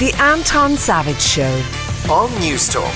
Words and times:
The 0.00 0.12
Anton 0.14 0.76
Savage 0.76 1.20
Show. 1.20 1.54
on 2.12 2.28
Newstalk. 2.40 2.90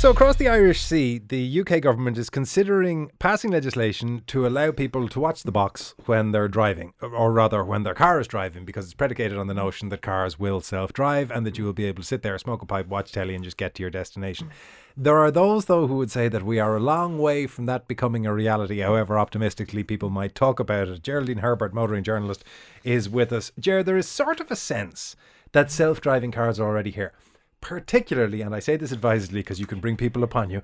So, 0.00 0.10
across 0.10 0.36
the 0.36 0.48
Irish 0.48 0.80
Sea, 0.80 1.18
the 1.18 1.60
UK 1.60 1.82
government 1.82 2.16
is 2.16 2.30
considering 2.30 3.10
passing 3.18 3.50
legislation 3.50 4.22
to 4.28 4.46
allow 4.46 4.70
people 4.70 5.06
to 5.06 5.20
watch 5.20 5.42
the 5.42 5.52
box 5.52 5.94
when 6.06 6.32
they're 6.32 6.48
driving, 6.48 6.94
or 7.02 7.30
rather, 7.30 7.62
when 7.62 7.82
their 7.82 7.92
car 7.92 8.18
is 8.18 8.26
driving, 8.26 8.64
because 8.64 8.86
it's 8.86 8.94
predicated 8.94 9.36
on 9.36 9.48
the 9.48 9.54
notion 9.54 9.90
that 9.90 10.00
cars 10.00 10.38
will 10.38 10.62
self 10.62 10.94
drive 10.94 11.30
and 11.30 11.44
that 11.44 11.58
you 11.58 11.64
will 11.64 11.74
be 11.74 11.84
able 11.84 12.00
to 12.00 12.08
sit 12.08 12.22
there, 12.22 12.38
smoke 12.38 12.62
a 12.62 12.66
pipe, 12.66 12.86
watch 12.86 13.12
telly, 13.12 13.34
and 13.34 13.44
just 13.44 13.58
get 13.58 13.74
to 13.74 13.82
your 13.82 13.90
destination. 13.90 14.48
There 14.96 15.18
are 15.18 15.30
those, 15.30 15.66
though, 15.66 15.86
who 15.86 15.98
would 15.98 16.10
say 16.10 16.28
that 16.28 16.42
we 16.42 16.58
are 16.58 16.74
a 16.74 16.80
long 16.80 17.18
way 17.18 17.46
from 17.46 17.66
that 17.66 17.86
becoming 17.86 18.24
a 18.24 18.32
reality, 18.32 18.80
however 18.80 19.18
optimistically 19.18 19.82
people 19.82 20.08
might 20.08 20.34
talk 20.34 20.58
about 20.58 20.88
it. 20.88 21.02
Geraldine 21.02 21.38
Herbert, 21.38 21.74
motoring 21.74 22.02
journalist, 22.02 22.44
is 22.82 23.10
with 23.10 23.30
us. 23.30 23.52
Ger, 23.60 23.82
there 23.82 23.98
is 23.98 24.08
sort 24.08 24.40
of 24.40 24.50
a 24.50 24.56
sense 24.56 25.16
that 25.52 25.70
self 25.70 26.00
driving 26.00 26.32
cars 26.32 26.60
are 26.60 26.66
already 26.66 26.90
here 26.90 27.12
particularly, 27.60 28.42
and 28.42 28.54
I 28.54 28.60
say 28.60 28.76
this 28.76 28.92
advisedly 28.92 29.40
because 29.40 29.60
you 29.60 29.66
can 29.66 29.80
bring 29.80 29.96
people 29.96 30.22
upon 30.22 30.50
you, 30.50 30.62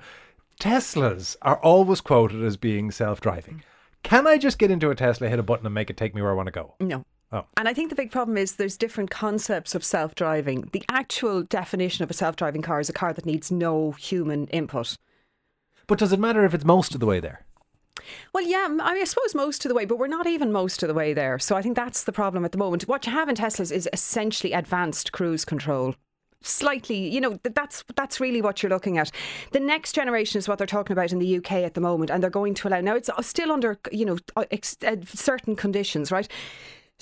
Teslas 0.61 1.37
are 1.43 1.57
always 1.57 2.01
quoted 2.01 2.45
as 2.45 2.57
being 2.57 2.91
self 2.91 3.21
driving. 3.21 3.65
Can 4.03 4.27
I 4.27 4.39
just 4.39 4.59
get 4.59 4.71
into 4.71 4.91
a 4.91 4.95
Tesla, 4.95 5.29
hit 5.29 5.39
a 5.39 5.43
button, 5.43 5.67
and 5.67 5.75
make 5.75 5.91
it 5.91 5.97
take 5.97 6.15
me 6.15 6.23
where 6.23 6.31
I 6.31 6.35
want 6.35 6.47
to 6.47 6.53
go? 6.53 6.75
No. 6.81 7.05
Oh. 7.33 7.47
And 7.57 7.67
I 7.67 7.73
think 7.73 7.89
the 7.89 7.97
big 7.97 8.11
problem 8.11 8.37
is 8.37 8.57
there's 8.57 8.77
different 8.77 9.11
concepts 9.11 9.75
of 9.75 9.85
self 9.85 10.15
driving. 10.15 10.69
The 10.73 10.85
actual 10.89 11.43
definition 11.43 12.05
of 12.05 12.11
a 12.11 12.15
self 12.15 12.37
driving 12.37 12.63
car 12.63 12.79
is 12.79 12.89
a 12.89 12.93
car 12.93 13.13
that 13.13 13.27
needs 13.27 13.51
no 13.51 13.93
human 13.93 14.47
input. 14.49 14.97
But 15.87 15.99
does 15.99 16.13
it 16.13 16.21
matter 16.21 16.45
if 16.45 16.55
it's 16.55 16.65
most 16.65 16.95
of 16.95 17.01
the 17.01 17.07
way 17.07 17.19
there? 17.19 17.45
Well, 18.33 18.45
yeah, 18.45 18.65
I, 18.65 18.69
mean, 18.69 18.81
I 18.81 19.05
suppose 19.05 19.35
most 19.35 19.65
of 19.65 19.69
the 19.69 19.75
way, 19.75 19.85
but 19.85 19.99
we're 19.99 20.07
not 20.07 20.27
even 20.27 20.53
most 20.53 20.83
of 20.83 20.89
the 20.89 20.95
way 20.95 21.13
there. 21.13 21.39
So 21.39 21.55
I 21.55 21.61
think 21.61 21.77
that's 21.77 22.05
the 22.05 22.13
problem 22.13 22.45
at 22.47 22.53
the 22.53 22.59
moment. 22.59 22.89
What 22.89 23.07
you 23.07 23.13
have 23.13 23.29
in 23.29 23.37
Teslas 23.37 23.71
is 23.71 23.89
essentially 23.93 24.55
advanced 24.55 25.13
cruise 25.13 25.45
control. 25.45 25.95
Slightly, 26.41 26.97
you 26.97 27.21
know, 27.21 27.39
that's 27.45 27.85
that's 27.95 28.19
really 28.19 28.43
what 28.43 28.63
you're 28.63 28.71
looking 28.71 28.99
at. 28.99 29.13
The 29.53 29.61
next 29.61 29.93
generation 29.93 30.39
is 30.39 30.49
what 30.49 30.59
they're 30.59 30.67
talking 30.67 30.93
about 30.93 31.13
in 31.13 31.21
the 31.21 31.37
UK 31.37 31.53
at 31.53 31.75
the 31.75 31.81
moment, 31.81 32.11
and 32.11 32.23
they're 32.23 32.31
going 32.31 32.55
to 32.55 32.69
allow. 32.69 32.81
Now 32.81 32.97
it's 32.97 33.11
uh, 33.11 33.23
still 33.23 33.53
under, 33.53 33.79
you 33.93 34.05
know, 34.05 34.19
uh, 34.35 34.45
uh, 34.51 34.97
certain 35.05 35.55
conditions, 35.55 36.11
right? 36.11 36.27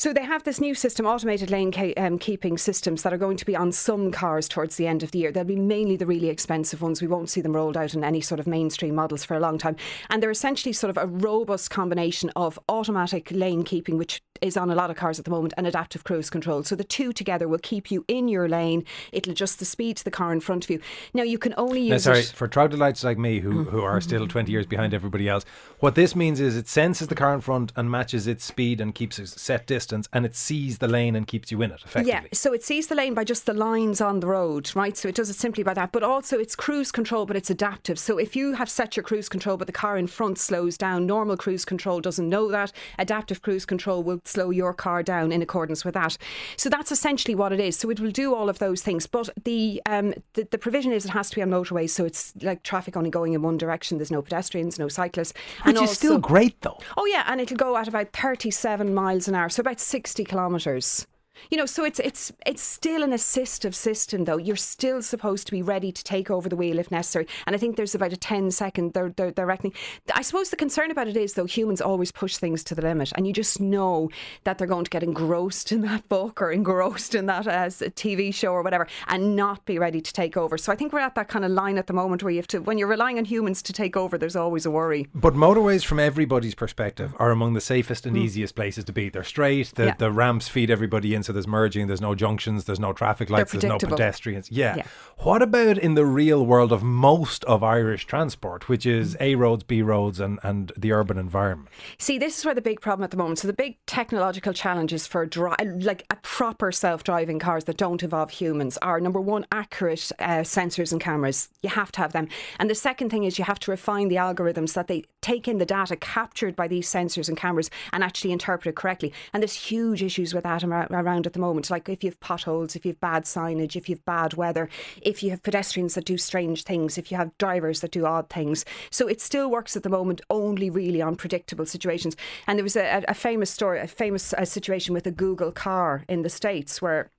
So 0.00 0.14
they 0.14 0.24
have 0.24 0.44
this 0.44 0.62
new 0.62 0.74
system, 0.74 1.04
automated 1.04 1.50
lane 1.50 1.70
ca- 1.70 1.92
um, 1.98 2.18
keeping 2.18 2.56
systems 2.56 3.02
that 3.02 3.12
are 3.12 3.18
going 3.18 3.36
to 3.36 3.44
be 3.44 3.54
on 3.54 3.70
some 3.70 4.10
cars 4.10 4.48
towards 4.48 4.76
the 4.76 4.86
end 4.86 5.02
of 5.02 5.10
the 5.10 5.18
year. 5.18 5.30
They'll 5.30 5.44
be 5.44 5.56
mainly 5.56 5.96
the 5.96 6.06
really 6.06 6.30
expensive 6.30 6.80
ones. 6.80 7.02
We 7.02 7.06
won't 7.06 7.28
see 7.28 7.42
them 7.42 7.54
rolled 7.54 7.76
out 7.76 7.92
in 7.92 8.02
any 8.02 8.22
sort 8.22 8.40
of 8.40 8.46
mainstream 8.46 8.94
models 8.94 9.26
for 9.26 9.36
a 9.36 9.40
long 9.40 9.58
time. 9.58 9.76
And 10.08 10.22
they're 10.22 10.30
essentially 10.30 10.72
sort 10.72 10.88
of 10.88 10.96
a 10.96 11.06
robust 11.06 11.68
combination 11.68 12.30
of 12.34 12.58
automatic 12.70 13.30
lane 13.30 13.62
keeping, 13.62 13.98
which 13.98 14.22
is 14.40 14.56
on 14.56 14.70
a 14.70 14.74
lot 14.74 14.88
of 14.88 14.96
cars 14.96 15.18
at 15.18 15.26
the 15.26 15.30
moment, 15.30 15.52
and 15.58 15.66
adaptive 15.66 16.04
cruise 16.04 16.30
control. 16.30 16.62
So 16.62 16.74
the 16.74 16.82
two 16.82 17.12
together 17.12 17.46
will 17.46 17.58
keep 17.58 17.90
you 17.90 18.06
in 18.08 18.26
your 18.26 18.48
lane. 18.48 18.86
It'll 19.12 19.32
adjust 19.32 19.58
the 19.58 19.66
speed 19.66 19.98
to 19.98 20.04
the 20.04 20.10
car 20.10 20.32
in 20.32 20.40
front 20.40 20.64
of 20.64 20.70
you. 20.70 20.80
Now 21.12 21.24
you 21.24 21.36
can 21.36 21.52
only 21.58 21.88
Now, 21.88 21.96
use 21.96 22.04
sorry, 22.04 22.20
it. 22.20 22.32
for 22.34 22.48
troglodytes 22.48 23.04
like 23.04 23.18
me 23.18 23.40
who, 23.40 23.64
who 23.64 23.82
are 23.82 24.00
still 24.00 24.26
20 24.26 24.50
years 24.50 24.64
behind 24.64 24.94
everybody 24.94 25.28
else, 25.28 25.44
what 25.80 25.94
this 25.94 26.16
means 26.16 26.40
is 26.40 26.56
it 26.56 26.68
senses 26.68 27.08
the 27.08 27.14
car 27.14 27.34
in 27.34 27.42
front 27.42 27.72
and 27.76 27.90
matches 27.90 28.26
its 28.26 28.44
speed 28.44 28.80
and 28.80 28.94
keeps 28.94 29.18
a 29.18 29.26
set 29.26 29.66
distance, 29.66 29.89
and 29.92 30.26
it 30.26 30.34
sees 30.34 30.78
the 30.78 30.88
lane 30.88 31.16
and 31.16 31.26
keeps 31.26 31.50
you 31.50 31.62
in 31.62 31.70
it 31.70 31.80
effectively. 31.84 32.10
Yeah, 32.10 32.22
so 32.32 32.52
it 32.52 32.62
sees 32.62 32.86
the 32.88 32.94
lane 32.94 33.14
by 33.14 33.24
just 33.24 33.46
the 33.46 33.54
lines 33.54 34.00
on 34.00 34.20
the 34.20 34.26
road, 34.26 34.70
right? 34.74 34.96
So 34.96 35.08
it 35.08 35.14
does 35.14 35.30
it 35.30 35.34
simply 35.34 35.62
by 35.62 35.74
that. 35.74 35.92
But 35.92 36.02
also 36.02 36.38
it's 36.38 36.56
cruise 36.56 36.92
control, 36.92 37.26
but 37.26 37.36
it's 37.36 37.50
adaptive. 37.50 37.98
So 37.98 38.18
if 38.18 38.36
you 38.36 38.54
have 38.54 38.70
set 38.70 38.96
your 38.96 39.04
cruise 39.04 39.28
control, 39.28 39.56
but 39.56 39.66
the 39.66 39.72
car 39.72 39.96
in 39.96 40.06
front 40.06 40.38
slows 40.38 40.76
down, 40.76 41.06
normal 41.06 41.36
cruise 41.36 41.64
control 41.64 42.00
doesn't 42.00 42.28
know 42.28 42.48
that. 42.50 42.72
Adaptive 42.98 43.42
cruise 43.42 43.64
control 43.64 44.02
will 44.02 44.20
slow 44.24 44.50
your 44.50 44.72
car 44.72 45.02
down 45.02 45.32
in 45.32 45.42
accordance 45.42 45.84
with 45.84 45.94
that. 45.94 46.16
So 46.56 46.68
that's 46.68 46.92
essentially 46.92 47.34
what 47.34 47.52
it 47.52 47.60
is. 47.60 47.76
So 47.76 47.90
it 47.90 48.00
will 48.00 48.10
do 48.10 48.34
all 48.34 48.48
of 48.48 48.58
those 48.58 48.82
things. 48.82 49.06
But 49.06 49.30
the 49.44 49.82
um, 49.86 50.14
the, 50.34 50.46
the 50.50 50.58
provision 50.58 50.92
is 50.92 51.04
it 51.04 51.10
has 51.10 51.30
to 51.30 51.36
be 51.36 51.42
on 51.42 51.50
motorways, 51.50 51.90
so 51.90 52.04
it's 52.04 52.32
like 52.42 52.62
traffic 52.62 52.96
only 52.96 53.10
going 53.10 53.32
in 53.32 53.42
one 53.42 53.58
direction. 53.58 53.98
There's 53.98 54.10
no 54.10 54.22
pedestrians, 54.22 54.78
no 54.78 54.88
cyclists, 54.88 55.34
Which 55.64 55.76
and 55.76 55.84
is 55.84 55.90
still 55.90 56.18
great, 56.18 56.60
though. 56.62 56.78
Oh 56.96 57.06
yeah, 57.06 57.24
and 57.26 57.40
it'll 57.40 57.56
go 57.56 57.76
at 57.76 57.88
about 57.88 58.12
37 58.12 58.94
miles 58.94 59.28
an 59.28 59.34
hour, 59.34 59.48
so 59.48 59.62
about 59.70 59.78
60 59.78 60.24
kilometres. 60.24 61.06
You 61.50 61.56
know, 61.56 61.66
so 61.66 61.84
it's 61.84 61.98
it's 62.00 62.32
it's 62.46 62.62
still 62.62 63.02
an 63.02 63.10
assistive 63.10 63.74
system 63.74 64.24
though. 64.24 64.36
You're 64.36 64.56
still 64.56 65.02
supposed 65.02 65.46
to 65.46 65.52
be 65.52 65.62
ready 65.62 65.90
to 65.92 66.04
take 66.04 66.30
over 66.30 66.48
the 66.48 66.56
wheel 66.56 66.78
if 66.78 66.90
necessary. 66.90 67.26
And 67.46 67.56
I 67.56 67.58
think 67.58 67.76
there's 67.76 67.94
about 67.94 68.12
a 68.12 68.16
10 68.16 68.50
second 68.50 68.92
they're, 68.92 69.10
they're, 69.16 69.30
they're 69.30 69.46
reckoning. 69.46 69.72
I 70.14 70.22
suppose 70.22 70.50
the 70.50 70.56
concern 70.56 70.90
about 70.90 71.08
it 71.08 71.16
is 71.16 71.34
though 71.34 71.46
humans 71.46 71.80
always 71.80 72.12
push 72.12 72.36
things 72.36 72.62
to 72.64 72.74
the 72.74 72.82
limit 72.82 73.12
and 73.16 73.26
you 73.26 73.32
just 73.32 73.60
know 73.60 74.10
that 74.44 74.58
they're 74.58 74.66
going 74.66 74.84
to 74.84 74.90
get 74.90 75.02
engrossed 75.02 75.72
in 75.72 75.80
that 75.82 76.08
book 76.08 76.40
or 76.42 76.50
engrossed 76.52 77.14
in 77.14 77.26
that 77.26 77.46
as 77.46 77.82
a 77.82 77.90
TV 77.90 78.32
show 78.34 78.52
or 78.52 78.62
whatever 78.62 78.86
and 79.08 79.36
not 79.36 79.64
be 79.64 79.78
ready 79.78 80.00
to 80.00 80.12
take 80.12 80.36
over. 80.36 80.58
So 80.58 80.72
I 80.72 80.76
think 80.76 80.92
we're 80.92 81.00
at 81.00 81.14
that 81.14 81.28
kind 81.28 81.44
of 81.44 81.50
line 81.50 81.78
at 81.78 81.86
the 81.86 81.92
moment 81.92 82.22
where 82.22 82.30
you 82.30 82.38
have 82.38 82.48
to 82.48 82.58
when 82.60 82.78
you're 82.78 82.88
relying 82.88 83.18
on 83.18 83.24
humans 83.24 83.62
to 83.62 83.72
take 83.72 83.96
over 83.96 84.18
there's 84.18 84.36
always 84.36 84.66
a 84.66 84.70
worry. 84.70 85.08
But 85.14 85.34
motorways, 85.34 85.84
from 85.84 85.98
everybody's 86.00 86.54
perspective, 86.54 87.14
are 87.18 87.30
among 87.30 87.54
the 87.54 87.60
safest 87.60 88.06
and 88.06 88.16
easiest 88.16 88.54
places 88.54 88.84
to 88.84 88.92
be. 88.92 89.08
They're 89.08 89.24
straight, 89.24 89.72
the, 89.74 89.82
Mm. 89.82 89.86
Yeah. 89.86 89.94
the 89.98 90.12
ramps 90.12 90.46
feed 90.48 90.70
everybody 90.70 91.14
in, 91.14 91.22
so 91.22 91.29
there's 91.32 91.46
merging, 91.46 91.86
there's 91.86 92.00
no 92.00 92.14
junctions, 92.14 92.64
there's 92.64 92.80
no 92.80 92.92
traffic 92.92 93.30
lights, 93.30 93.52
there's 93.52 93.64
no 93.64 93.78
pedestrians. 93.78 94.50
Yeah. 94.50 94.76
Yeah. 94.76 94.86
What 95.18 95.42
about 95.42 95.78
in 95.78 95.94
the 95.94 96.06
real 96.06 96.44
world 96.46 96.72
of 96.72 96.82
most 96.82 97.44
of 97.44 97.62
Irish 97.62 98.06
transport, 98.06 98.68
which 98.68 98.86
is 98.86 99.14
Mm. 99.14 99.20
A 99.20 99.34
roads, 99.34 99.64
B 99.64 99.82
roads, 99.82 100.20
and, 100.20 100.38
and 100.42 100.72
the 100.76 100.92
urban 100.92 101.18
environment? 101.18 101.68
See, 101.98 102.18
this 102.18 102.38
is 102.38 102.44
where 102.44 102.54
the 102.54 102.62
big 102.62 102.80
problem 102.80 103.04
at 103.04 103.10
the 103.10 103.16
moment. 103.16 103.38
So 103.38 103.46
the 103.46 103.52
big 103.52 103.76
technological 103.86 104.52
challenges 104.52 105.06
for 105.06 105.26
dri- 105.26 105.54
like 105.80 106.04
a 106.10 106.16
proper 106.22 106.72
self-driving 106.72 107.38
cars 107.38 107.64
that 107.64 107.76
don't 107.76 108.02
involve 108.02 108.30
humans 108.30 108.78
are 108.82 109.00
number 109.00 109.20
one, 109.20 109.46
accurate 109.52 110.10
uh, 110.18 110.40
sensors 110.40 110.92
and 110.92 111.00
cameras. 111.00 111.48
You 111.62 111.70
have 111.70 111.92
to 111.92 112.00
have 112.00 112.12
them, 112.12 112.28
and 112.58 112.70
the 112.70 112.74
second 112.74 113.10
thing 113.10 113.24
is 113.24 113.38
you 113.38 113.44
have 113.44 113.58
to 113.60 113.70
refine 113.70 114.08
the 114.08 114.16
algorithms 114.16 114.74
that 114.74 114.86
they 114.86 115.04
take 115.20 115.46
in 115.46 115.58
the 115.58 115.66
data 115.66 115.96
captured 115.96 116.56
by 116.56 116.66
these 116.68 116.88
sensors 116.90 117.28
and 117.28 117.36
cameras 117.36 117.70
and 117.92 118.02
actually 118.02 118.32
interpret 118.32 118.68
it 118.72 118.76
correctly. 118.76 119.12
And 119.32 119.42
there's 119.42 119.54
huge 119.54 120.02
issues 120.02 120.32
with 120.34 120.44
that 120.44 120.64
ar- 120.64 120.86
around 121.20 121.26
at 121.26 121.32
the 121.34 121.38
moment. 121.38 121.70
Like 121.70 121.88
if 121.88 122.02
you 122.02 122.10
have 122.10 122.20
potholes, 122.20 122.74
if 122.76 122.84
you 122.84 122.92
have 122.92 123.00
bad 123.00 123.24
signage, 123.24 123.76
if 123.76 123.88
you 123.88 123.94
have 123.96 124.04
bad 124.04 124.34
weather, 124.34 124.68
if 125.02 125.22
you 125.22 125.30
have 125.30 125.42
pedestrians 125.42 125.94
that 125.94 126.04
do 126.06 126.16
strange 126.18 126.64
things, 126.64 126.96
if 126.98 127.10
you 127.10 127.16
have 127.16 127.36
drivers 127.38 127.80
that 127.80 127.90
do 127.92 128.06
odd 128.06 128.28
things. 128.30 128.64
So 128.90 129.06
it 129.08 129.20
still 129.20 129.50
works 129.50 129.76
at 129.76 129.82
the 129.82 129.88
moment 129.90 130.20
only 130.30 130.70
really 130.70 131.02
on 131.02 131.16
predictable 131.16 131.66
situations. 131.66 132.16
And 132.46 132.58
there 132.58 132.64
was 132.64 132.76
a, 132.76 133.04
a 133.08 133.14
famous 133.14 133.50
story, 133.50 133.80
a 133.80 133.86
famous 133.86 134.32
uh, 134.32 134.44
situation 134.44 134.94
with 134.94 135.06
a 135.06 135.10
Google 135.10 135.52
car 135.52 136.04
in 136.08 136.22
the 136.22 136.30
States 136.30 136.80
where 136.80 137.10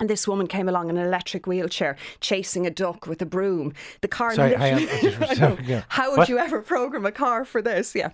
and 0.00 0.10
this 0.10 0.26
woman 0.26 0.48
came 0.48 0.68
along 0.68 0.90
in 0.90 0.96
an 0.96 1.06
electric 1.06 1.46
wheelchair 1.46 1.94
chasing 2.20 2.66
a 2.66 2.70
duck 2.70 3.06
with 3.06 3.22
a 3.22 3.26
broom. 3.26 3.72
The 4.00 4.08
car 4.08 4.34
Sorry, 4.34 4.52
hang 4.56 4.74
on. 4.74 4.80
literally- 4.80 5.28
I 5.30 5.34
know. 5.38 5.56
Yeah. 5.64 5.82
How 5.88 6.10
would 6.10 6.18
What? 6.18 6.28
you 6.28 6.36
ever 6.36 6.62
program 6.62 7.06
a 7.06 7.12
car 7.12 7.44
for 7.44 7.62
this? 7.62 7.94
Yeah. 7.94 8.10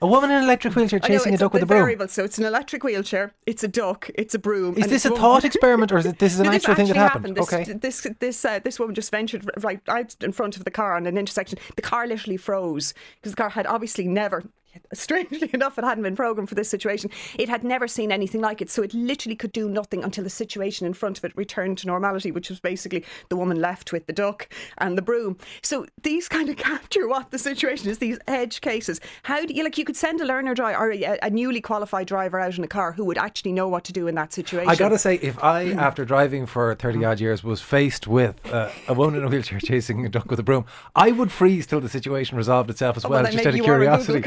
A 0.00 0.06
woman 0.06 0.30
in 0.30 0.36
an 0.38 0.44
electric 0.44 0.76
wheelchair 0.76 1.00
I 1.02 1.08
know, 1.08 1.14
chasing 1.18 1.34
a 1.34 1.38
duck 1.38 1.52
with 1.52 1.62
a 1.62 1.66
broom. 1.66 1.80
variable. 1.80 2.06
So 2.08 2.22
it's 2.22 2.38
an 2.38 2.44
electric 2.44 2.84
wheelchair, 2.84 3.32
it's 3.46 3.64
a 3.64 3.68
duck, 3.68 4.08
it's 4.14 4.32
a 4.34 4.38
broom. 4.38 4.76
Is 4.76 4.86
this 4.86 5.04
a 5.04 5.10
one- 5.10 5.20
thought 5.20 5.44
experiment 5.44 5.90
or 5.90 5.98
is 5.98 6.06
it 6.06 6.18
this 6.20 6.34
is 6.34 6.40
an 6.40 6.46
No, 6.46 6.52
actual 6.52 6.74
thing 6.76 6.86
that 6.86 6.96
happened? 6.96 7.36
This, 7.36 7.52
okay. 7.52 7.72
This 7.72 8.06
this 8.20 8.44
uh, 8.44 8.60
this 8.60 8.78
woman 8.78 8.94
just 8.94 9.10
ventured 9.10 9.50
right 9.60 9.80
out 9.88 10.14
in 10.22 10.30
front 10.32 10.56
of 10.56 10.64
the 10.64 10.70
car 10.70 10.94
on 10.94 11.06
an 11.06 11.18
intersection. 11.18 11.58
The 11.74 11.82
car 11.82 12.06
literally 12.06 12.36
froze 12.36 12.94
because 13.16 13.32
the 13.32 13.36
car 13.36 13.48
had 13.50 13.66
obviously 13.66 14.06
never. 14.06 14.44
Strangely 14.92 15.50
enough, 15.54 15.78
it 15.78 15.84
hadn't 15.84 16.02
been 16.02 16.16
programmed 16.16 16.48
for 16.48 16.54
this 16.54 16.68
situation. 16.68 17.10
It 17.38 17.48
had 17.48 17.64
never 17.64 17.88
seen 17.88 18.12
anything 18.12 18.40
like 18.40 18.60
it, 18.60 18.70
so 18.70 18.82
it 18.82 18.94
literally 18.94 19.36
could 19.36 19.52
do 19.52 19.68
nothing 19.68 20.04
until 20.04 20.24
the 20.24 20.30
situation 20.30 20.86
in 20.86 20.94
front 20.94 21.18
of 21.18 21.24
it 21.24 21.36
returned 21.36 21.78
to 21.78 21.86
normality, 21.86 22.30
which 22.30 22.48
was 22.48 22.60
basically 22.60 23.04
the 23.28 23.36
woman 23.36 23.60
left 23.60 23.92
with 23.92 24.06
the 24.06 24.12
duck 24.12 24.48
and 24.78 24.96
the 24.96 25.02
broom. 25.02 25.36
So 25.62 25.86
these 26.02 26.28
kind 26.28 26.48
of 26.48 26.56
capture 26.68 27.08
what 27.08 27.30
the 27.30 27.38
situation 27.38 27.88
is. 27.88 27.98
These 27.98 28.18
edge 28.26 28.60
cases. 28.60 29.00
How 29.22 29.44
do 29.44 29.52
you 29.54 29.64
like? 29.64 29.78
You 29.78 29.84
could 29.84 29.96
send 29.96 30.20
a 30.20 30.24
learner 30.24 30.54
driver 30.54 30.78
or 30.78 30.92
a, 30.92 31.18
a 31.22 31.30
newly 31.30 31.60
qualified 31.60 32.06
driver 32.06 32.38
out 32.38 32.56
in 32.56 32.64
a 32.64 32.68
car 32.68 32.92
who 32.92 33.04
would 33.04 33.18
actually 33.18 33.52
know 33.52 33.68
what 33.68 33.84
to 33.84 33.92
do 33.92 34.06
in 34.06 34.14
that 34.14 34.32
situation. 34.32 34.68
I 34.68 34.76
gotta 34.76 34.98
say, 34.98 35.16
if 35.16 35.42
I, 35.42 35.70
after 35.72 36.04
driving 36.04 36.46
for 36.46 36.74
30 36.74 37.04
odd 37.04 37.20
years, 37.20 37.42
was 37.42 37.60
faced 37.60 38.06
with 38.06 38.40
uh, 38.52 38.70
a 38.86 38.94
woman 38.94 39.20
in 39.20 39.24
a 39.24 39.28
wheelchair 39.28 39.60
chasing 39.64 40.04
a 40.06 40.08
duck 40.08 40.30
with 40.30 40.38
a 40.38 40.42
broom, 40.42 40.64
I 40.94 41.10
would 41.12 41.32
freeze 41.32 41.66
till 41.66 41.80
the 41.80 41.88
situation 41.88 42.36
resolved 42.36 42.70
itself 42.70 42.96
as 42.96 43.04
Oh, 43.04 43.08
well, 43.08 43.22
then 43.22 43.32
just 43.32 43.46
out 43.46 43.54
of 43.54 43.62
curiosity. 43.62 44.22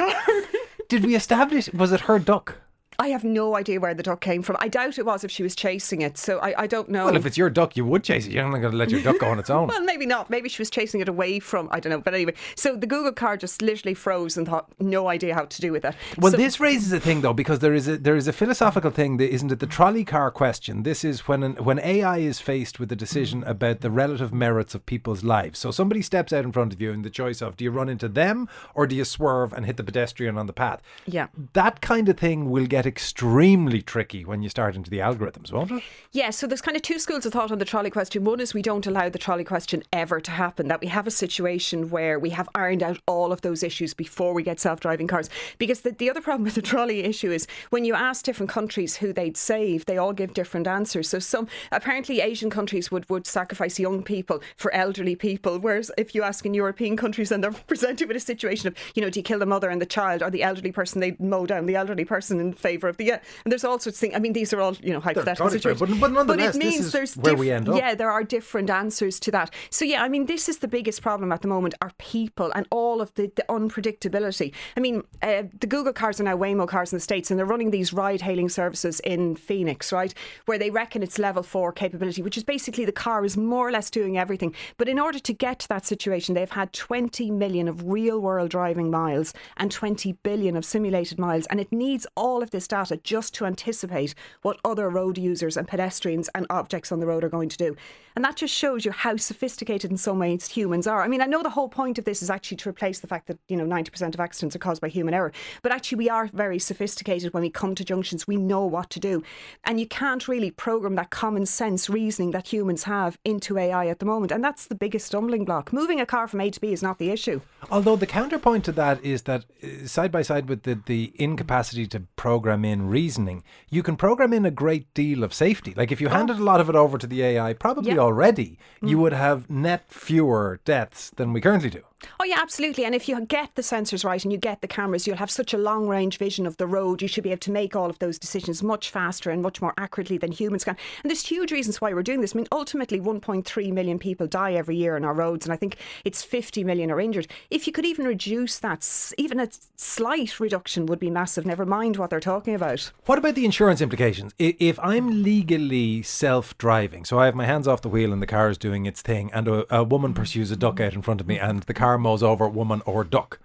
Did 0.91 1.05
we 1.05 1.15
establish, 1.15 1.71
was 1.71 1.93
it 1.93 2.01
her 2.01 2.19
duck? 2.19 2.57
I 3.01 3.07
have 3.07 3.23
no 3.23 3.55
idea 3.55 3.79
where 3.79 3.95
the 3.95 4.03
duck 4.03 4.21
came 4.21 4.43
from. 4.43 4.57
I 4.59 4.67
doubt 4.67 4.99
it 4.99 5.05
was 5.07 5.23
if 5.23 5.31
she 5.31 5.41
was 5.41 5.55
chasing 5.55 6.01
it. 6.01 6.19
So 6.19 6.37
I, 6.37 6.63
I 6.63 6.67
don't 6.67 6.87
know. 6.87 7.05
Well, 7.05 7.15
if 7.15 7.25
it's 7.25 7.35
your 7.37 7.49
duck, 7.49 7.75
you 7.75 7.83
would 7.83 8.03
chase 8.03 8.27
it. 8.27 8.31
You're 8.31 8.43
not 8.47 8.59
going 8.59 8.71
to 8.71 8.77
let 8.77 8.91
your 8.91 9.01
duck 9.01 9.17
go 9.19 9.27
on 9.27 9.39
its 9.39 9.49
own. 9.49 9.67
Well, 9.71 9.81
maybe 9.83 10.05
not. 10.05 10.29
Maybe 10.29 10.49
she 10.49 10.61
was 10.61 10.69
chasing 10.69 11.01
it 11.01 11.07
away 11.07 11.39
from. 11.39 11.67
I 11.71 11.79
don't 11.79 11.89
know. 11.89 11.99
But 11.99 12.13
anyway, 12.13 12.33
so 12.55 12.75
the 12.75 12.85
Google 12.85 13.11
car 13.13 13.37
just 13.37 13.61
literally 13.61 13.93
froze 13.95 14.37
and 14.37 14.45
thought 14.47 14.67
no 14.79 15.07
idea 15.07 15.33
how 15.33 15.45
to 15.45 15.61
do 15.61 15.71
with 15.71 15.83
it. 15.85 15.95
Well, 16.19 16.31
So- 16.31 16.37
this 16.37 16.59
raises 16.59 16.91
a 16.93 16.99
thing 16.99 17.21
though, 17.21 17.33
because 17.33 17.59
there 17.59 17.73
is 17.73 17.87
a 17.87 17.97
there 17.97 18.15
is 18.15 18.27
a 18.27 18.33
philosophical 18.33 18.91
thing 18.91 19.17
that 19.17 19.33
isn't 19.33 19.51
it 19.51 19.59
the 19.59 19.65
trolley 19.65 20.05
car 20.05 20.29
question. 20.29 20.83
This 20.83 21.03
is 21.03 21.27
when 21.27 21.41
an, 21.41 21.53
when 21.63 21.79
AI 21.79 22.17
is 22.19 22.39
faced 22.39 22.79
with 22.79 22.91
a 22.91 22.95
decision 22.95 23.43
about 23.45 23.81
the 23.81 23.89
relative 23.89 24.31
merits 24.33 24.75
of 24.75 24.85
people's 24.85 25.23
lives. 25.23 25.57
So 25.57 25.71
somebody 25.71 26.01
steps 26.03 26.31
out 26.33 26.43
in 26.45 26.51
front 26.51 26.73
of 26.73 26.81
you, 26.81 26.91
and 26.91 27.03
the 27.03 27.09
choice 27.09 27.41
of 27.41 27.57
do 27.57 27.63
you 27.63 27.71
run 27.71 27.89
into 27.89 28.07
them 28.09 28.47
or 28.75 28.85
do 28.85 28.95
you 28.95 29.05
swerve 29.05 29.53
and 29.53 29.65
hit 29.65 29.77
the 29.77 29.83
pedestrian 29.83 30.37
on 30.37 30.45
the 30.45 30.53
path. 30.53 30.81
Yeah. 31.07 31.27
that 31.53 31.81
kind 31.81 32.07
of 32.09 32.17
thing 32.17 32.49
will 32.51 32.67
get 32.67 32.85
extremely 32.91 33.81
tricky 33.81 34.25
when 34.25 34.43
you 34.43 34.49
start 34.49 34.75
into 34.75 34.89
the 34.89 34.97
algorithms, 34.99 35.49
won't 35.49 35.71
it? 35.71 35.81
Yeah, 36.11 36.29
so 36.29 36.45
there's 36.45 36.61
kind 36.61 36.75
of 36.75 36.83
two 36.83 36.99
schools 36.99 37.25
of 37.25 37.31
thought 37.31 37.49
on 37.49 37.57
the 37.57 37.63
trolley 37.63 37.89
question. 37.89 38.25
One 38.25 38.41
is 38.41 38.53
we 38.53 38.61
don't 38.61 38.85
allow 38.85 39.07
the 39.07 39.17
trolley 39.17 39.45
question 39.45 39.81
ever 39.93 40.19
to 40.19 40.31
happen, 40.31 40.67
that 40.67 40.81
we 40.81 40.87
have 40.87 41.07
a 41.07 41.11
situation 41.11 41.89
where 41.89 42.19
we 42.19 42.31
have 42.31 42.49
ironed 42.53 42.83
out 42.83 42.99
all 43.07 43.31
of 43.31 43.41
those 43.41 43.63
issues 43.63 43.93
before 43.93 44.33
we 44.33 44.43
get 44.43 44.59
self 44.59 44.81
driving 44.81 45.07
cars. 45.07 45.29
Because 45.57 45.81
the, 45.81 45.91
the 45.91 46.09
other 46.09 46.19
problem 46.19 46.43
with 46.43 46.55
the 46.55 46.61
trolley 46.61 46.99
issue 46.99 47.31
is 47.31 47.47
when 47.69 47.85
you 47.85 47.93
ask 47.93 48.25
different 48.25 48.49
countries 48.49 48.97
who 48.97 49.13
they'd 49.13 49.37
save, 49.37 49.85
they 49.85 49.97
all 49.97 50.11
give 50.11 50.33
different 50.33 50.67
answers. 50.67 51.07
So 51.07 51.19
some 51.19 51.47
apparently 51.71 52.19
Asian 52.19 52.49
countries 52.49 52.91
would, 52.91 53.09
would 53.09 53.25
sacrifice 53.25 53.79
young 53.79 54.03
people 54.03 54.41
for 54.57 54.73
elderly 54.73 55.15
people, 55.15 55.59
whereas 55.59 55.91
if 55.97 56.13
you 56.13 56.23
ask 56.23 56.45
in 56.45 56.53
European 56.53 56.97
countries 56.97 57.31
and 57.31 57.41
they're 57.41 57.51
presented 57.67 58.09
with 58.09 58.17
a 58.17 58.19
situation 58.19 58.67
of, 58.67 58.75
you 58.95 59.01
know, 59.01 59.09
do 59.09 59.19
you 59.19 59.23
kill 59.23 59.39
the 59.39 59.45
mother 59.45 59.69
and 59.69 59.81
the 59.81 59.85
child 59.85 60.21
or 60.21 60.29
the 60.29 60.43
elderly 60.43 60.73
person, 60.73 60.99
they 60.99 61.15
mow 61.19 61.45
down 61.45 61.67
the 61.67 61.75
elderly 61.75 62.03
person 62.03 62.39
in 62.39 62.51
favour 62.71 62.87
of 62.91 62.97
the. 62.97 63.05
Yeah. 63.11 63.19
And 63.43 63.51
there's 63.51 63.63
all 63.69 63.79
sorts 63.79 63.97
of 63.97 64.01
things. 64.03 64.13
I 64.15 64.19
mean, 64.25 64.33
these 64.39 64.51
are 64.53 64.61
all, 64.65 64.75
you 64.87 64.93
know, 64.93 64.99
hypothetical 65.09 65.49
situations. 65.49 65.79
but- 65.81 65.99
but 66.03 66.11
nonetheless, 66.17 66.55
it 66.55 66.59
this 66.59 66.65
means 66.65 66.85
is 66.87 66.91
there's 66.97 67.13
where 67.17 67.31
diff- 67.33 67.39
we 67.39 67.51
end 67.51 67.67
up. 67.69 67.75
Yeah, 67.81 67.91
there 68.01 68.11
are 68.11 68.23
different 68.37 68.69
answers 68.69 69.15
to 69.25 69.29
that. 69.37 69.47
So 69.69 69.83
yeah, 69.85 70.01
I 70.05 70.09
mean, 70.13 70.25
this 70.33 70.43
is 70.51 70.57
the 70.59 70.67
biggest 70.77 71.01
problem 71.01 71.31
at 71.35 71.41
the 71.41 71.47
moment: 71.55 71.73
are 71.83 71.91
people 71.97 72.49
and 72.57 72.65
all 72.79 72.97
of 73.05 73.09
the, 73.17 73.25
the 73.39 73.45
unpredictability. 73.57 74.53
I 74.77 74.79
mean, 74.79 75.03
uh, 75.21 75.43
the 75.59 75.67
Google 75.67 75.93
cars 75.93 76.19
are 76.19 76.23
now 76.23 76.37
Waymo 76.37 76.67
cars 76.67 76.91
in 76.91 76.97
the 76.97 77.01
states, 77.01 77.29
and 77.29 77.37
they're 77.37 77.45
running 77.45 77.71
these 77.71 77.93
ride-hailing 77.93 78.49
services 78.49 78.99
in 79.01 79.35
Phoenix, 79.35 79.91
right, 79.91 80.13
where 80.45 80.57
they 80.57 80.69
reckon 80.69 81.03
it's 81.03 81.17
level 81.19 81.43
four 81.43 81.71
capability, 81.71 82.21
which 82.21 82.37
is 82.37 82.43
basically 82.43 82.85
the 82.85 82.91
car 82.91 83.25
is 83.25 83.35
more 83.37 83.67
or 83.67 83.71
less 83.71 83.89
doing 83.89 84.17
everything. 84.17 84.53
But 84.77 84.87
in 84.87 84.99
order 84.99 85.19
to 85.19 85.33
get 85.33 85.59
to 85.59 85.67
that 85.69 85.85
situation, 85.85 86.35
they've 86.35 86.49
had 86.61 86.73
20 86.73 87.31
million 87.31 87.67
of 87.67 87.87
real-world 87.87 88.49
driving 88.49 88.89
miles 88.91 89.33
and 89.57 89.71
20 89.71 90.13
billion 90.23 90.55
of 90.55 90.65
simulated 90.65 91.17
miles, 91.19 91.45
and 91.47 91.59
it 91.59 91.71
needs 91.71 92.05
all 92.15 92.41
of 92.43 92.51
this 92.51 92.60
data 92.67 92.97
just 93.03 93.33
to 93.35 93.45
anticipate 93.45 94.15
what 94.41 94.59
other 94.63 94.89
road 94.89 95.17
users 95.17 95.57
and 95.57 95.67
pedestrians 95.67 96.29
and 96.35 96.45
objects 96.49 96.91
on 96.91 96.99
the 96.99 97.07
road 97.07 97.23
are 97.23 97.29
going 97.29 97.49
to 97.49 97.57
do. 97.57 97.75
And 98.15 98.25
that 98.25 98.35
just 98.35 98.53
shows 98.53 98.83
you 98.83 98.91
how 98.91 99.15
sophisticated 99.15 99.89
in 99.89 99.97
some 99.97 100.19
ways 100.19 100.47
humans 100.47 100.85
are. 100.85 101.01
I 101.01 101.07
mean, 101.07 101.21
I 101.21 101.25
know 101.25 101.43
the 101.43 101.49
whole 101.49 101.69
point 101.69 101.97
of 101.97 102.05
this 102.05 102.21
is 102.21 102.29
actually 102.29 102.57
to 102.57 102.69
replace 102.69 102.99
the 102.99 103.07
fact 103.07 103.27
that, 103.27 103.39
you 103.47 103.55
know, 103.55 103.65
90% 103.65 104.13
of 104.13 104.19
accidents 104.19 104.55
are 104.55 104.59
caused 104.59 104.81
by 104.81 104.89
human 104.89 105.13
error. 105.13 105.31
But 105.61 105.71
actually, 105.71 105.99
we 105.99 106.09
are 106.09 106.27
very 106.27 106.59
sophisticated 106.59 107.33
when 107.33 107.41
we 107.41 107.49
come 107.49 107.73
to 107.75 107.85
junctions. 107.85 108.27
We 108.27 108.37
know 108.37 108.65
what 108.65 108.89
to 108.91 108.99
do. 108.99 109.23
And 109.63 109.79
you 109.79 109.87
can't 109.87 110.27
really 110.27 110.51
program 110.51 110.95
that 110.95 111.09
common 111.09 111.45
sense 111.45 111.89
reasoning 111.89 112.31
that 112.31 112.51
humans 112.51 112.83
have 112.83 113.17
into 113.23 113.57
AI 113.57 113.87
at 113.87 113.99
the 113.99 114.05
moment. 114.05 114.31
And 114.31 114.43
that's 114.43 114.67
the 114.67 114.75
biggest 114.75 115.07
stumbling 115.07 115.45
block. 115.45 115.71
Moving 115.71 116.01
a 116.01 116.05
car 116.05 116.27
from 116.27 116.41
A 116.41 116.49
to 116.49 116.59
B 116.59 116.73
is 116.73 116.83
not 116.83 116.97
the 116.97 117.11
issue. 117.11 117.39
Although 117.69 117.95
the 117.95 118.07
counterpoint 118.07 118.65
to 118.65 118.71
that 118.73 119.03
is 119.03 119.23
that 119.23 119.45
uh, 119.63 119.87
side 119.87 120.11
by 120.11 120.21
side 120.21 120.49
with 120.49 120.63
the, 120.63 120.79
the 120.85 121.13
incapacity 121.15 121.87
to 121.87 122.01
program 122.15 122.50
in 122.65 122.87
reasoning, 122.87 123.43
you 123.69 123.83
can 123.83 123.95
program 123.95 124.33
in 124.33 124.45
a 124.45 124.51
great 124.51 124.93
deal 124.93 125.23
of 125.23 125.33
safety. 125.33 125.73
Like 125.75 125.91
if 125.91 126.01
you 126.01 126.07
oh. 126.07 126.11
handed 126.11 126.37
a 126.37 126.43
lot 126.43 126.61
of 126.61 126.69
it 126.69 126.75
over 126.75 126.97
to 126.97 127.07
the 127.07 127.21
AI, 127.23 127.53
probably 127.53 127.93
Yeah. 127.93 127.99
already, 127.99 128.59
you 128.81 128.97
mm. 128.97 129.01
would 129.01 129.13
have 129.13 129.49
net 129.49 129.85
fewer 129.89 130.59
deaths 130.65 131.11
than 131.15 131.33
we 131.33 131.41
currently 131.41 131.69
do. 131.69 131.83
Oh, 132.19 132.23
yeah, 132.23 132.39
absolutely. 132.39 132.85
And 132.85 132.95
if 132.95 133.07
you 133.07 133.19
get 133.21 133.55
the 133.55 133.61
sensors 133.61 134.03
right 134.03 134.23
and 134.23 134.31
you 134.31 134.37
get 134.37 134.61
the 134.61 134.67
cameras, 134.67 135.07
you'll 135.07 135.17
have 135.17 135.31
such 135.31 135.53
a 135.53 135.57
long 135.57 135.87
range 135.87 136.17
vision 136.17 136.45
of 136.45 136.57
the 136.57 136.67
road. 136.67 137.01
You 137.01 137.07
should 137.07 137.23
be 137.23 137.31
able 137.31 137.39
to 137.39 137.51
make 137.51 137.75
all 137.75 137.89
of 137.89 137.99
those 137.99 138.17
decisions 138.17 138.63
much 138.63 138.89
faster 138.89 139.29
and 139.29 139.41
much 139.41 139.61
more 139.61 139.73
accurately 139.77 140.17
than 140.17 140.31
humans 140.31 140.63
can. 140.63 140.77
And 141.03 141.09
there's 141.09 141.25
huge 141.25 141.51
reasons 141.51 141.81
why 141.81 141.93
we're 141.93 142.03
doing 142.03 142.21
this. 142.21 142.35
I 142.35 142.37
mean, 142.37 142.47
ultimately, 142.51 142.99
1.3 142.99 143.71
million 143.71 143.99
people 143.99 144.27
die 144.27 144.53
every 144.53 144.75
year 144.75 144.95
on 144.95 145.05
our 145.05 145.13
roads, 145.13 145.45
and 145.45 145.53
I 145.53 145.57
think 145.57 145.77
it's 146.05 146.23
50 146.23 146.63
million 146.63 146.91
are 146.91 146.99
injured. 146.99 147.27
If 147.49 147.67
you 147.67 147.73
could 147.73 147.85
even 147.85 148.05
reduce 148.05 148.59
that, 148.59 149.13
even 149.17 149.39
a 149.39 149.49
slight 149.75 150.39
reduction 150.39 150.85
would 150.87 150.99
be 150.99 151.09
massive, 151.09 151.45
never 151.45 151.65
mind 151.65 151.97
what 151.97 152.09
they're 152.09 152.19
talking 152.19 152.55
about. 152.55 152.91
What 153.05 153.17
about 153.17 153.35
the 153.35 153.45
insurance 153.45 153.81
implications? 153.81 154.33
If 154.39 154.79
I'm 154.79 155.23
legally 155.23 156.01
self 156.03 156.57
driving, 156.57 157.05
so 157.05 157.19
I 157.19 157.25
have 157.25 157.35
my 157.35 157.45
hands 157.45 157.67
off 157.67 157.81
the 157.81 157.89
wheel 157.89 158.13
and 158.13 158.21
the 158.21 158.27
car 158.27 158.49
is 158.49 158.57
doing 158.57 158.85
its 158.85 159.01
thing, 159.01 159.31
and 159.33 159.47
a, 159.47 159.75
a 159.75 159.83
woman 159.83 160.13
pursues 160.13 160.51
a 160.51 160.55
duck 160.55 160.79
out 160.79 160.93
in 160.93 161.01
front 161.01 161.21
of 161.21 161.27
me, 161.27 161.37
and 161.37 161.63
the 161.63 161.73
car 161.73 161.90
mows 161.97 162.23
over 162.23 162.47
woman 162.47 162.81
or 162.85 163.03
duck, 163.03 163.39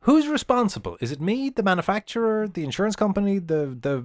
who's 0.00 0.28
responsible? 0.28 0.96
Is 1.00 1.12
it 1.12 1.20
me, 1.20 1.50
the 1.50 1.62
manufacturer, 1.62 2.48
the 2.48 2.64
insurance 2.64 2.96
company, 2.96 3.38
the, 3.38 3.76
the 3.80 4.04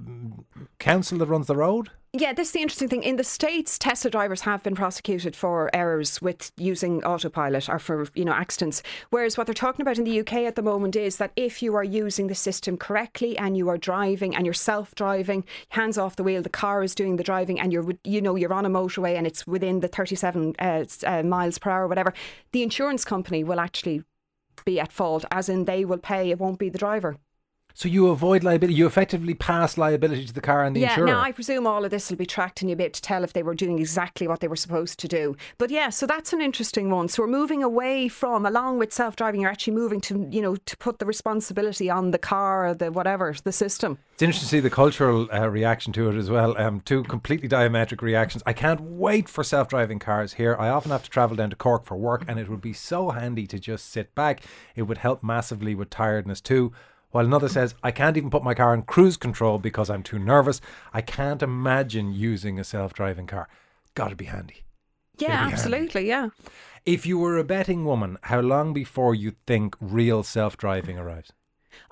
council 0.79 1.17
that 1.19 1.27
runs 1.27 1.47
the 1.47 1.55
road? 1.55 1.89
Yeah, 2.17 2.31
this 2.31 2.47
is 2.47 2.53
the 2.53 2.61
interesting 2.61 2.87
thing. 2.87 3.03
In 3.03 3.17
the 3.17 3.25
States, 3.25 3.77
Tesla 3.77 4.09
drivers 4.09 4.39
have 4.41 4.63
been 4.63 4.73
prosecuted 4.73 5.35
for 5.35 5.69
errors 5.73 6.21
with 6.21 6.49
using 6.55 7.03
autopilot 7.03 7.67
or 7.67 7.77
for, 7.77 8.07
you 8.15 8.23
know, 8.23 8.31
accidents. 8.31 8.81
Whereas 9.09 9.37
what 9.37 9.47
they're 9.47 9.53
talking 9.53 9.81
about 9.81 9.97
in 9.97 10.05
the 10.05 10.21
UK 10.21 10.33
at 10.45 10.55
the 10.55 10.61
moment 10.61 10.95
is 10.95 11.17
that 11.17 11.33
if 11.35 11.61
you 11.61 11.75
are 11.75 11.83
using 11.83 12.27
the 12.27 12.35
system 12.35 12.77
correctly 12.77 13.37
and 13.37 13.57
you 13.57 13.67
are 13.67 13.77
driving 13.77 14.33
and 14.33 14.45
you're 14.45 14.53
self-driving, 14.53 15.43
hands 15.69 15.97
off 15.97 16.15
the 16.15 16.23
wheel, 16.23 16.41
the 16.41 16.47
car 16.47 16.83
is 16.83 16.95
doing 16.95 17.17
the 17.17 17.23
driving 17.23 17.59
and 17.59 17.73
you're, 17.73 17.91
you 18.05 18.21
know, 18.21 18.37
you're 18.37 18.53
on 18.53 18.65
a 18.65 18.69
motorway 18.69 19.17
and 19.17 19.27
it's 19.27 19.45
within 19.45 19.81
the 19.81 19.89
37 19.89 20.55
uh, 20.57 20.85
uh, 21.05 21.21
miles 21.21 21.57
per 21.57 21.69
hour 21.69 21.83
or 21.83 21.87
whatever, 21.89 22.13
the 22.53 22.63
insurance 22.63 23.03
company 23.03 23.43
will 23.43 23.59
actually 23.59 24.05
be 24.65 24.79
at 24.79 24.91
fault, 24.91 25.25
as 25.31 25.47
in 25.47 25.65
they 25.65 25.85
will 25.85 25.97
pay, 25.97 26.31
it 26.31 26.39
won't 26.39 26.59
be 26.59 26.69
the 26.69 26.77
driver. 26.77 27.17
So 27.77 27.89
you 27.89 28.07
avoid 28.07 28.41
liability. 28.41 28.73
You 28.73 28.87
effectively 28.87 29.33
pass 29.33 29.77
liability 29.77 30.25
to 30.27 30.33
the 30.33 30.39
car 30.39 30.63
and 30.63 30.73
the 30.73 30.79
yeah, 30.79 30.91
insurer. 30.91 31.07
now 31.07 31.19
I 31.19 31.33
presume 31.33 31.67
all 31.67 31.83
of 31.83 31.91
this 31.91 32.09
will 32.09 32.15
be 32.15 32.25
tracked 32.25 32.61
and 32.61 32.69
you'll 32.69 32.77
be 32.77 32.85
able 32.85 32.93
to 32.93 33.01
tell 33.01 33.21
if 33.25 33.33
they 33.33 33.43
were 33.43 33.53
doing 33.53 33.79
exactly 33.79 34.29
what 34.29 34.39
they 34.39 34.47
were 34.47 34.55
supposed 34.55 34.97
to 34.99 35.09
do. 35.09 35.35
But 35.57 35.69
yeah, 35.69 35.89
so 35.89 36.07
that's 36.07 36.31
an 36.31 36.39
interesting 36.39 36.89
one. 36.89 37.09
So 37.09 37.23
we're 37.23 37.27
moving 37.27 37.63
away 37.63 38.07
from, 38.07 38.45
along 38.45 38.79
with 38.79 38.93
self-driving, 38.93 39.41
you're 39.41 39.51
actually 39.51 39.73
moving 39.73 39.99
to, 40.01 40.25
you 40.31 40.41
know, 40.41 40.55
to 40.55 40.77
put 40.77 40.99
the 40.99 41.05
responsibility 41.05 41.89
on 41.89 42.11
the 42.11 42.17
car, 42.17 42.69
or 42.69 42.73
the 42.73 42.93
whatever, 42.93 43.35
the 43.43 43.51
system. 43.51 43.97
It's 44.13 44.21
interesting 44.21 44.47
to 44.47 44.51
see 44.51 44.59
the 44.61 44.69
cultural 44.69 45.27
uh, 45.33 45.49
reaction 45.49 45.91
to 45.93 46.09
it 46.09 46.15
as 46.15 46.29
well. 46.29 46.57
Um, 46.57 46.79
two 46.79 47.03
completely 47.03 47.49
diametric 47.49 48.01
reactions. 48.01 48.41
I 48.45 48.53
can't 48.53 48.79
wait 48.79 49.27
for 49.27 49.43
self 49.43 49.67
driving 49.67 49.99
cars 49.99 50.31
here. 50.31 50.55
I 50.57 50.69
often 50.69 50.91
have 50.91 51.03
to 51.03 51.09
travel 51.09 51.35
down 51.35 51.49
to 51.49 51.57
Cork 51.57 51.83
for 51.83 51.97
work, 51.97 52.23
and 52.25 52.39
it 52.39 52.47
would 52.47 52.61
be 52.61 52.71
so 52.71 53.09
handy 53.09 53.45
to 53.47 53.59
just 53.59 53.91
sit 53.91 54.15
back. 54.15 54.43
It 54.77 54.83
would 54.83 54.99
help 54.99 55.21
massively 55.21 55.75
with 55.75 55.89
tiredness 55.89 56.39
too. 56.39 56.71
While 57.15 57.27
another 57.27 57.47
says, 57.47 57.75
I 57.81 57.91
can't 57.91 58.17
even 58.17 58.29
put 58.29 58.43
my 58.43 58.53
car 58.53 58.73
in 58.73 58.81
cruise 58.81 59.15
control 59.15 59.57
because 59.57 59.89
I'm 59.89 60.03
too 60.03 60.19
nervous. 60.19 60.59
I 60.91 60.99
can't 60.99 61.41
imagine 61.41 62.11
using 62.11 62.59
a 62.59 62.63
self 62.65 62.91
driving 62.91 63.25
car. 63.25 63.47
Gotta 63.93 64.17
be 64.17 64.25
handy. 64.25 64.65
Yeah, 65.17 65.27
be 65.27 65.33
handy. 65.33 65.53
absolutely. 65.53 66.07
Yeah. 66.09 66.31
If 66.85 67.05
you 67.05 67.17
were 67.17 67.37
a 67.37 67.45
betting 67.45 67.85
woman, 67.85 68.17
how 68.23 68.41
long 68.41 68.73
before 68.73 69.15
you 69.15 69.31
think 69.47 69.77
real 69.79 70.23
self 70.23 70.57
driving 70.57 70.97
arrives? 70.97 71.31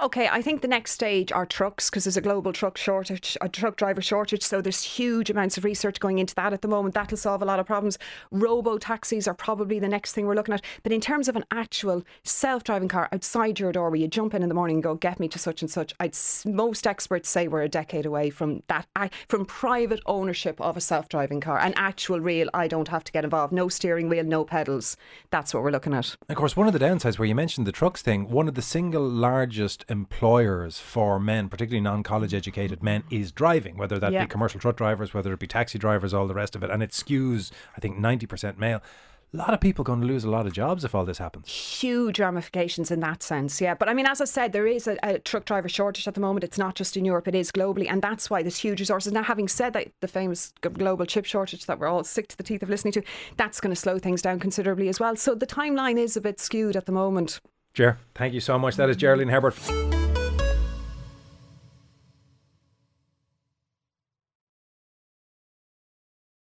Okay, 0.01 0.27
I 0.27 0.41
think 0.41 0.61
the 0.61 0.67
next 0.67 0.91
stage 0.91 1.31
are 1.31 1.45
trucks 1.45 1.89
because 1.89 2.03
there's 2.03 2.17
a 2.17 2.21
global 2.21 2.53
truck 2.53 2.77
shortage, 2.77 3.37
a 3.41 3.49
truck 3.49 3.75
driver 3.75 4.01
shortage. 4.01 4.43
So 4.43 4.61
there's 4.61 4.83
huge 4.83 5.29
amounts 5.29 5.57
of 5.57 5.63
research 5.63 5.99
going 5.99 6.19
into 6.19 6.35
that 6.35 6.53
at 6.53 6.61
the 6.61 6.67
moment. 6.67 6.95
That'll 6.95 7.17
solve 7.17 7.41
a 7.41 7.45
lot 7.45 7.59
of 7.59 7.65
problems. 7.65 7.97
Robo 8.31 8.77
taxis 8.77 9.27
are 9.27 9.33
probably 9.33 9.79
the 9.79 9.87
next 9.87 10.13
thing 10.13 10.25
we're 10.25 10.35
looking 10.35 10.53
at. 10.53 10.63
But 10.83 10.91
in 10.91 11.01
terms 11.01 11.27
of 11.27 11.35
an 11.35 11.45
actual 11.51 12.03
self-driving 12.23 12.89
car 12.89 13.09
outside 13.11 13.59
your 13.59 13.71
door, 13.71 13.89
where 13.89 13.99
you 13.99 14.07
jump 14.07 14.33
in 14.33 14.43
in 14.43 14.49
the 14.49 14.55
morning 14.55 14.77
and 14.77 14.83
go 14.83 14.95
get 14.95 15.19
me 15.19 15.27
to 15.29 15.39
such 15.39 15.61
and 15.61 15.71
such, 15.71 15.93
I'd 15.99 16.17
most 16.45 16.85
experts 16.85 17.29
say 17.29 17.47
we're 17.47 17.63
a 17.63 17.69
decade 17.69 18.05
away 18.05 18.29
from 18.29 18.63
that, 18.67 18.87
from 19.27 19.45
private 19.45 20.01
ownership 20.05 20.59
of 20.61 20.77
a 20.77 20.81
self-driving 20.81 21.41
car, 21.41 21.59
an 21.59 21.73
actual 21.75 22.19
real. 22.19 22.49
I 22.53 22.67
don't 22.67 22.87
have 22.89 23.03
to 23.05 23.11
get 23.11 23.23
involved. 23.23 23.53
No 23.53 23.69
steering 23.69 24.09
wheel, 24.09 24.23
no 24.23 24.43
pedals. 24.45 24.97
That's 25.31 25.53
what 25.53 25.63
we're 25.63 25.71
looking 25.71 25.93
at. 25.93 26.15
Of 26.29 26.35
course, 26.35 26.55
one 26.55 26.67
of 26.67 26.73
the 26.73 26.79
downsides 26.79 27.17
where 27.17 27.27
you 27.27 27.35
mentioned 27.35 27.65
the 27.65 27.71
trucks 27.71 28.01
thing, 28.01 28.29
one 28.29 28.47
of 28.47 28.55
the 28.55 28.61
single 28.61 29.07
largest 29.07 29.72
employers 29.89 30.79
for 30.79 31.19
men, 31.19 31.49
particularly 31.49 31.81
non 31.81 32.03
college 32.03 32.33
educated 32.33 32.83
men, 32.83 33.03
is 33.09 33.31
driving, 33.31 33.77
whether 33.77 33.99
that 33.99 34.11
Yeah. 34.11 34.23
be 34.25 34.27
commercial 34.27 34.59
truck 34.59 34.77
drivers, 34.77 35.13
whether 35.13 35.33
it 35.33 35.39
be 35.39 35.47
taxi 35.47 35.77
drivers, 35.79 36.13
all 36.13 36.27
the 36.27 36.33
rest 36.35 36.55
of 36.55 36.63
it. 36.63 36.69
And 36.69 36.83
it 36.83 36.91
skews, 36.91 37.51
I 37.75 37.79
think, 37.79 37.97
90% 37.97 38.57
male. 38.59 38.81
A 39.35 39.37
lot 39.37 39.51
of 39.51 39.59
people 39.59 39.83
going 39.83 39.99
to 39.99 40.05
lose 40.05 40.23
a 40.23 40.29
lot 40.29 40.45
of 40.45 40.53
jobs 40.53 40.85
if 40.85 40.93
all 40.93 41.05
this 41.05 41.17
happens. 41.17 41.47
huge 41.47 42.19
ramifications 42.19 42.91
in 42.91 42.99
that 42.99 43.23
sense. 43.23 43.59
Yeah, 43.59 43.73
but 43.73 43.89
I 43.89 43.95
mean, 43.95 44.05
as 44.05 44.21
I 44.21 44.25
said, 44.25 44.53
there 44.53 44.67
is 44.67 44.85
a, 44.87 44.95
a 45.01 45.17
truck 45.17 45.45
driver 45.45 45.67
shortage 45.67 46.07
at 46.07 46.13
the 46.13 46.21
moment. 46.21 46.43
It's 46.43 46.59
not 46.59 46.75
just 46.75 46.95
in 46.95 47.03
Europe; 47.03 47.27
it 47.27 47.33
is 47.33 47.51
globally, 47.51 47.87
and 47.89 47.99
that's 47.99 48.29
why 48.29 48.43
there's 48.43 48.57
huge 48.59 48.79
resources. 48.79 49.11
Now, 49.11 49.23
having 49.23 49.47
said 49.47 49.73
that, 49.73 49.87
the 50.01 50.07
famous 50.07 50.53
global 50.61 51.07
chip 51.07 51.25
shortage 51.25 51.65
that 51.65 51.79
we're 51.79 51.87
all 51.87 52.03
sick 52.03 52.27
to 52.27 52.37
the 52.37 52.43
teeth 52.43 52.61
of 52.61 52.69
listening 52.69 52.91
to, 52.91 53.01
that's 53.35 53.59
going 53.59 53.73
to 53.73 53.81
slow 53.81 53.97
things 53.97 54.21
down 54.21 54.39
considerably 54.39 54.87
as 54.87 54.99
well. 54.99 55.15
So 55.15 55.33
the 55.33 55.47
timeline 55.47 55.97
is 55.97 56.15
a 56.15 56.21
bit 56.21 56.39
skewed 56.39 56.75
at 56.75 56.85
the 56.85 56.91
moment. 56.91 57.41
Ger, 57.73 57.97
thank 58.13 58.33
you 58.33 58.39
so 58.39 58.59
much. 58.59 58.75
That 58.75 58.89
is 58.89 58.97
Geraldine 58.97 59.29
Herbert. 59.29 59.55